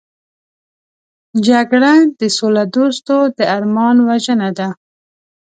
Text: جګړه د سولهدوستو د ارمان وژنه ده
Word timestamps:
جګړه 1.47 1.93
د 2.19 2.21
سولهدوستو 2.37 3.17
د 3.37 3.39
ارمان 3.57 3.95
وژنه 4.07 4.49
ده 4.57 4.69